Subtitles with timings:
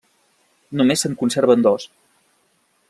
[0.81, 1.89] Només se'n conserven dos.